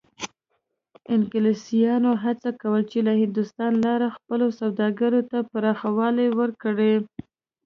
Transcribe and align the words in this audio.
انګلیسانو 1.15 2.11
هڅه 2.23 2.49
کوله 2.61 2.81
چې 2.91 2.99
له 3.07 3.13
هندوستان 3.21 3.71
لارې 3.85 4.09
خپلو 4.17 4.45
سوداګریو 4.59 5.27
ته 5.31 5.39
پراخوالی 5.51 6.27
ورکړي. 6.39 6.93